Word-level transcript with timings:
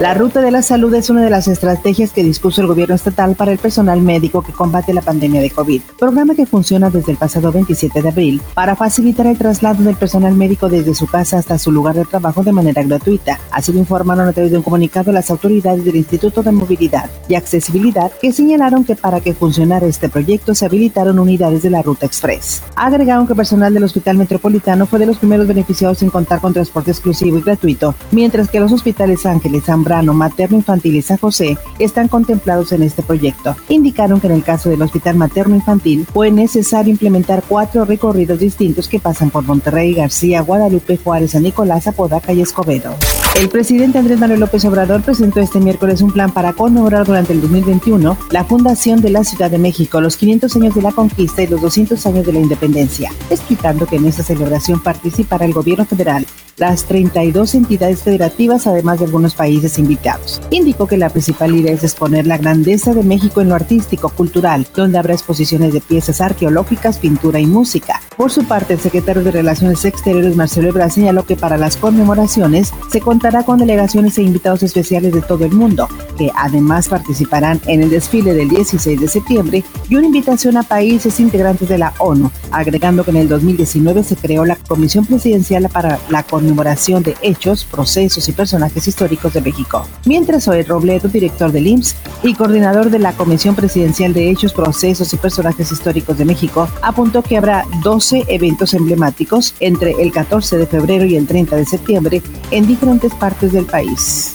La 0.00 0.12
Ruta 0.12 0.40
de 0.40 0.50
la 0.50 0.60
Salud 0.60 0.92
es 0.94 1.08
una 1.08 1.22
de 1.22 1.30
las 1.30 1.46
estrategias 1.46 2.10
que 2.10 2.24
dispuso 2.24 2.60
el 2.60 2.66
gobierno 2.66 2.96
estatal 2.96 3.36
para 3.36 3.52
el 3.52 3.58
personal 3.58 4.02
médico 4.02 4.42
que 4.42 4.52
combate 4.52 4.92
la 4.92 5.02
pandemia 5.02 5.40
de 5.40 5.50
COVID, 5.50 5.82
programa 5.98 6.34
que 6.34 6.46
funciona 6.46 6.90
desde 6.90 7.12
el 7.12 7.16
pasado 7.16 7.52
27 7.52 8.02
de 8.02 8.08
abril 8.08 8.42
para 8.54 8.74
facilitar 8.74 9.28
el 9.28 9.38
traslado 9.38 9.84
del 9.84 9.94
personal 9.94 10.34
médico 10.34 10.68
desde 10.68 10.96
su 10.96 11.06
casa 11.06 11.38
hasta 11.38 11.60
su 11.60 11.70
lugar 11.70 11.94
de 11.94 12.04
trabajo 12.04 12.42
de 12.42 12.50
manera 12.50 12.82
gratuita. 12.82 13.38
Así 13.52 13.72
lo 13.72 13.78
informaron 13.78 14.26
a 14.26 14.32
través 14.32 14.50
de 14.50 14.58
un 14.58 14.64
comunicado 14.64 15.12
las 15.12 15.30
autoridades 15.30 15.84
del 15.84 15.96
Instituto 15.96 16.42
de 16.42 16.50
Movilidad 16.50 17.08
y 17.28 17.36
Accesibilidad 17.36 18.10
que 18.20 18.32
señalaron 18.32 18.84
que 18.84 18.96
para 18.96 19.20
que 19.20 19.32
funcionara 19.32 19.86
este 19.86 20.08
proyecto 20.08 20.56
se 20.56 20.66
habilitaron 20.66 21.20
unidades 21.20 21.62
de 21.62 21.70
la 21.70 21.82
Ruta 21.82 22.04
Express. 22.04 22.64
Agregaron 22.74 23.28
que 23.28 23.36
personal 23.36 23.72
del 23.72 23.84
Hospital 23.84 24.18
Metropolitano 24.18 24.86
fue 24.86 24.98
de 24.98 25.06
los 25.06 25.18
primeros 25.18 25.46
beneficiados 25.46 26.02
en 26.02 26.10
contar 26.10 26.40
con 26.40 26.52
transporte 26.52 26.90
exclusivo 26.90 27.38
y 27.38 27.42
gratuito, 27.42 27.94
mientras 28.10 28.50
que 28.50 28.58
los 28.58 28.72
hospitales 28.72 29.24
Ángeles, 29.24 29.64
San 29.64 29.83
Materno 29.84 30.56
Infantil 30.56 30.96
y 30.96 31.02
San 31.02 31.18
José 31.18 31.56
están 31.78 32.08
contemplados 32.08 32.72
en 32.72 32.82
este 32.82 33.02
proyecto. 33.02 33.56
Indicaron 33.68 34.20
que 34.20 34.26
en 34.26 34.34
el 34.34 34.42
caso 34.42 34.70
del 34.70 34.82
Hospital 34.82 35.16
Materno 35.16 35.54
Infantil 35.54 36.06
fue 36.12 36.30
necesario 36.30 36.90
implementar 36.90 37.42
cuatro 37.48 37.84
recorridos 37.84 38.38
distintos 38.38 38.88
que 38.88 39.00
pasan 39.00 39.30
por 39.30 39.44
Monterrey, 39.44 39.94
García, 39.94 40.40
Guadalupe, 40.40 40.96
Juárez, 40.96 41.32
San 41.32 41.42
Nicolás, 41.42 41.86
Apodaca 41.86 42.32
y 42.32 42.40
Escobedo. 42.40 42.94
El 43.38 43.48
presidente 43.48 43.98
Andrés 43.98 44.20
Manuel 44.20 44.40
López 44.40 44.64
Obrador 44.64 45.02
presentó 45.02 45.40
este 45.40 45.58
miércoles 45.58 46.02
un 46.02 46.12
plan 46.12 46.30
para 46.32 46.52
conmemorar 46.52 47.04
durante 47.04 47.32
el 47.32 47.40
2021 47.40 48.16
la 48.30 48.44
fundación 48.44 49.00
de 49.00 49.10
la 49.10 49.24
Ciudad 49.24 49.50
de 49.50 49.58
México, 49.58 50.00
los 50.00 50.16
500 50.16 50.54
años 50.54 50.74
de 50.74 50.82
la 50.82 50.92
conquista 50.92 51.42
y 51.42 51.48
los 51.48 51.60
200 51.60 52.06
años 52.06 52.24
de 52.24 52.32
la 52.32 52.38
independencia, 52.38 53.10
explicando 53.30 53.86
que 53.86 53.96
en 53.96 54.06
esta 54.06 54.22
celebración 54.22 54.80
participará 54.80 55.44
el 55.44 55.52
gobierno 55.52 55.84
federal, 55.84 56.26
las 56.56 56.84
32 56.84 57.54
entidades 57.54 58.02
federativas, 58.02 58.66
además 58.66 58.98
de 58.98 59.06
algunos 59.06 59.34
países 59.34 59.78
invitados. 59.78 60.40
Indicó 60.50 60.86
que 60.86 60.96
la 60.96 61.10
principal 61.10 61.54
idea 61.54 61.72
es 61.72 61.84
exponer 61.84 62.26
la 62.26 62.38
grandeza 62.38 62.94
de 62.94 63.02
México 63.02 63.40
en 63.40 63.48
lo 63.48 63.54
artístico, 63.54 64.08
cultural, 64.10 64.66
donde 64.74 64.98
habrá 64.98 65.14
exposiciones 65.14 65.72
de 65.72 65.80
piezas 65.80 66.20
arqueológicas, 66.20 66.98
pintura 66.98 67.40
y 67.40 67.46
música. 67.46 68.00
Por 68.16 68.30
su 68.30 68.44
parte, 68.44 68.74
el 68.74 68.80
secretario 68.80 69.24
de 69.24 69.32
Relaciones 69.32 69.84
Exteriores, 69.84 70.36
Marcelo 70.36 70.68
Ebrard, 70.68 70.90
señaló 70.90 71.26
que 71.26 71.34
para 71.34 71.56
las 71.56 71.76
conmemoraciones 71.76 72.72
se 72.90 73.00
contará 73.00 73.42
con 73.42 73.58
delegaciones 73.58 74.16
e 74.18 74.22
invitados 74.22 74.62
especiales 74.62 75.12
de 75.12 75.20
todo 75.20 75.44
el 75.44 75.50
mundo, 75.50 75.88
que 76.16 76.30
además 76.36 76.88
participarán 76.88 77.60
en 77.66 77.82
el 77.82 77.90
desfile 77.90 78.32
del 78.32 78.48
16 78.48 79.00
de 79.00 79.08
septiembre 79.08 79.64
y 79.88 79.96
una 79.96 80.06
invitación 80.06 80.56
a 80.56 80.62
países 80.62 81.18
integrantes 81.18 81.68
de 81.68 81.78
la 81.78 81.92
ONU, 81.98 82.30
agregando 82.52 83.02
que 83.02 83.10
en 83.10 83.16
el 83.16 83.28
2019 83.28 84.04
se 84.04 84.14
creó 84.14 84.44
la 84.44 84.56
Comisión 84.56 85.04
Presidencial 85.04 85.68
para 85.68 85.98
la 86.08 86.22
conmemoración 86.22 87.02
de 87.02 87.16
hechos, 87.20 87.64
procesos 87.64 88.28
y 88.28 88.32
personajes 88.32 88.86
históricos 88.86 89.32
de 89.32 89.40
México. 89.40 89.86
Mientras 90.04 90.44
Zoe 90.44 90.62
Robledo, 90.62 91.08
director 91.08 91.50
del 91.50 91.66
IMSS 91.66 91.96
y 92.22 92.34
coordinador 92.34 92.90
de 92.90 93.00
la 93.00 93.12
Comisión 93.12 93.56
Presidencial 93.56 94.12
de 94.12 94.30
Hechos, 94.30 94.52
Procesos 94.52 95.12
y 95.12 95.16
Personajes 95.16 95.72
Históricos 95.72 96.16
de 96.16 96.24
México, 96.24 96.68
apuntó 96.80 97.22
que 97.22 97.36
habrá 97.36 97.64
12 98.04 98.24
eventos 98.28 98.74
emblemáticos 98.74 99.54
entre 99.60 99.92
el 99.92 100.12
14 100.12 100.58
de 100.58 100.66
febrero 100.66 101.06
y 101.06 101.16
el 101.16 101.26
30 101.26 101.56
de 101.56 101.64
septiembre 101.64 102.22
en 102.50 102.66
diferentes 102.66 103.14
partes 103.14 103.52
del 103.52 103.64
país. 103.64 104.34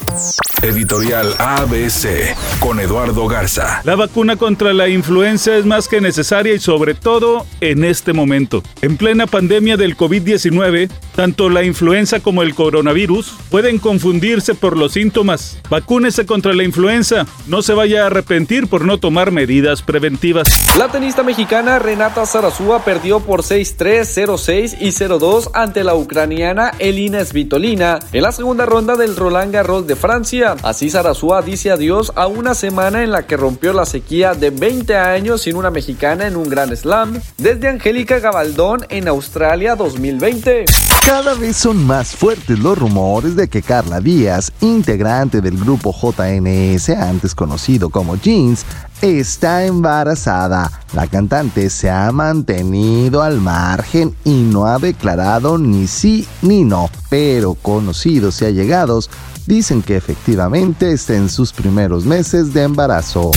Editorial 0.61 1.35
ABC 1.39 2.35
con 2.59 2.81
Eduardo 2.81 3.27
Garza. 3.27 3.81
La 3.85 3.95
vacuna 3.95 4.35
contra 4.35 4.73
la 4.73 4.89
influenza 4.89 5.55
es 5.55 5.65
más 5.65 5.87
que 5.87 6.01
necesaria 6.01 6.53
y 6.53 6.59
sobre 6.59 6.95
todo 6.95 7.45
en 7.61 7.85
este 7.85 8.11
momento. 8.11 8.61
En 8.81 8.97
plena 8.97 9.25
pandemia 9.25 9.77
del 9.77 9.95
COVID-19, 9.95 10.89
tanto 11.15 11.49
la 11.49 11.63
influenza 11.63 12.19
como 12.19 12.43
el 12.43 12.55
coronavirus 12.55 13.35
pueden 13.49 13.79
confundirse 13.79 14.53
por 14.53 14.77
los 14.77 14.93
síntomas. 14.93 15.59
Vacúnese 15.69 16.25
contra 16.25 16.53
la 16.53 16.63
influenza. 16.63 17.25
No 17.47 17.61
se 17.61 17.73
vaya 17.73 18.03
a 18.03 18.07
arrepentir 18.07 18.67
por 18.67 18.85
no 18.85 18.97
tomar 18.99 19.31
medidas 19.31 19.81
preventivas. 19.81 20.75
La 20.77 20.89
tenista 20.89 21.23
mexicana 21.23 21.79
Renata 21.79 22.25
Zarazúa 22.25 22.83
perdió 22.83 23.21
por 23.21 23.43
6-3, 23.43 24.27
0-6 24.27 24.77
y 24.81 24.89
0-2 24.89 25.51
ante 25.53 25.83
la 25.83 25.95
ucraniana 25.95 26.71
Elina 26.79 27.23
Svitolina 27.23 27.99
en 28.11 28.23
la 28.23 28.31
segunda 28.31 28.65
ronda 28.65 28.95
del 28.95 29.15
Roland 29.15 29.53
Garros 29.53 29.87
de 29.87 29.95
Francia. 29.95 30.48
Así 30.63 30.89
Sarasúa 30.89 31.41
dice 31.41 31.71
adiós 31.71 32.11
a 32.15 32.27
una 32.27 32.53
semana 32.53 33.03
en 33.03 33.11
la 33.11 33.25
que 33.25 33.37
rompió 33.37 33.73
la 33.73 33.85
sequía 33.85 34.33
de 34.33 34.49
20 34.49 34.95
años 34.95 35.41
sin 35.41 35.55
una 35.55 35.71
mexicana 35.71 36.27
en 36.27 36.35
un 36.35 36.49
gran 36.49 36.75
slam 36.75 37.19
desde 37.37 37.67
Angélica 37.67 38.19
Gabaldón 38.19 38.85
en 38.89 39.07
Australia 39.07 39.75
2020. 39.75 40.65
Cada 41.05 41.33
vez 41.33 41.57
son 41.57 41.85
más 41.85 42.15
fuertes 42.15 42.59
los 42.59 42.77
rumores 42.77 43.35
de 43.35 43.47
que 43.47 43.61
Carla 43.61 43.99
Díaz, 43.99 44.51
integrante 44.61 45.41
del 45.41 45.57
grupo 45.57 45.91
JNS, 45.91 46.89
antes 46.89 47.33
conocido 47.33 47.89
como 47.89 48.15
Jeans, 48.15 48.65
está 49.01 49.65
embarazada. 49.65 50.71
La 50.93 51.07
cantante 51.07 51.69
se 51.69 51.89
ha 51.89 52.11
mantenido 52.11 53.21
al 53.21 53.39
margen 53.39 54.15
y 54.23 54.41
no 54.43 54.65
ha 54.65 54.79
declarado 54.79 55.57
ni 55.57 55.87
sí 55.87 56.27
ni 56.41 56.63
no, 56.63 56.89
pero 57.09 57.53
conocidos 57.55 58.41
y 58.41 58.45
allegados 58.45 59.09
dicen 59.45 59.81
que 59.81 59.95
efectivamente 59.95 60.91
está 60.91 61.15
en 61.15 61.29
sus 61.29 61.53
primeros 61.53 62.05
meses 62.05 62.53
de 62.53 62.63
embarazo. 62.63 63.31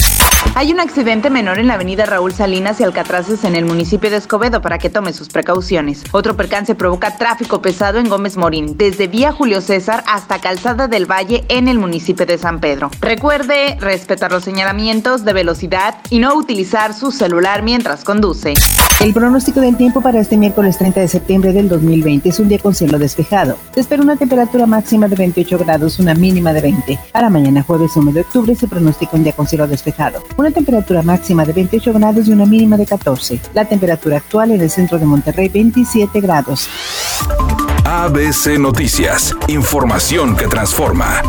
Hay 0.55 0.71
un 0.71 0.79
accidente 0.79 1.31
menor 1.31 1.57
en 1.57 1.65
la 1.65 1.73
avenida 1.73 2.05
Raúl 2.05 2.31
Salinas 2.31 2.79
y 2.79 2.83
Alcatraces 2.83 3.43
en 3.43 3.55
el 3.55 3.65
municipio 3.65 4.11
de 4.11 4.17
Escobedo 4.17 4.61
para 4.61 4.77
que 4.77 4.91
tome 4.91 5.11
sus 5.11 5.29
precauciones. 5.29 6.03
Otro 6.11 6.37
percance 6.37 6.75
provoca 6.75 7.17
tráfico 7.17 7.59
pesado 7.59 7.97
en 7.97 8.07
Gómez 8.07 8.37
Morín, 8.37 8.77
desde 8.77 9.07
vía 9.07 9.31
Julio 9.31 9.61
César 9.61 10.03
hasta 10.05 10.39
Calzada 10.39 10.87
del 10.87 11.09
Valle 11.09 11.43
en 11.49 11.67
el 11.67 11.79
municipio 11.79 12.27
de 12.27 12.37
San 12.37 12.59
Pedro. 12.59 12.91
Recuerde 13.01 13.77
respetar 13.79 14.31
los 14.31 14.43
señalamientos 14.43 15.25
de 15.25 15.33
velocidad 15.33 15.95
y 16.11 16.19
no 16.19 16.35
utilizar 16.35 16.93
su 16.93 17.11
celular 17.11 17.63
mientras 17.63 18.03
conduce. 18.03 18.53
El 18.99 19.11
pronóstico 19.11 19.59
del 19.59 19.75
tiempo 19.75 20.01
para 20.01 20.19
este 20.19 20.37
miércoles 20.37 20.77
30 20.77 20.99
de 21.01 21.07
septiembre 21.07 21.51
del 21.51 21.67
2020 21.67 22.29
es 22.29 22.39
un 22.39 22.47
día 22.47 22.59
con 22.59 22.75
cielo 22.75 22.99
despejado. 22.99 23.57
Se 23.73 23.79
espera 23.79 24.03
una 24.03 24.17
temperatura 24.17 24.67
máxima 24.67 25.07
de 25.07 25.15
28 25.15 25.57
grados, 25.57 25.97
una 25.97 26.13
mínima 26.13 26.53
de 26.53 26.61
20. 26.61 26.99
Para 27.11 27.31
mañana 27.31 27.63
jueves 27.63 27.91
1 27.95 28.11
de 28.11 28.21
octubre 28.21 28.55
se 28.55 28.67
pronostica 28.67 29.17
un 29.17 29.23
día 29.23 29.33
con 29.33 29.47
cielo 29.47 29.67
despejado 29.67 30.23
una 30.43 30.51
temperatura 30.51 31.01
máxima 31.01 31.45
de 31.45 31.53
28 31.53 31.93
grados 31.93 32.27
y 32.27 32.33
una 32.33 32.45
mínima 32.45 32.75
de 32.75 32.85
14. 32.85 33.39
La 33.53 33.63
temperatura 33.63 34.17
actual 34.17 34.51
en 34.51 34.61
el 34.61 34.69
centro 34.69 34.99
de 34.99 35.05
Monterrey 35.05 35.47
27 35.47 36.19
grados. 36.19 36.67
ABC 37.85 38.59
Noticias, 38.59 39.33
información 39.47 40.35
que 40.35 40.47
transforma. 40.47 41.21